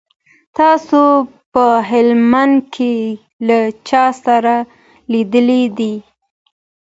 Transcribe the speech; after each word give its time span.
تاسو 0.59 1.01
په 1.53 1.65
هلمند 1.89 2.57
کي 2.75 2.95
له 3.47 3.59
چا 3.89 4.03
سره 4.25 4.55
لیدلي 5.11 5.63
دي؟ 5.77 5.95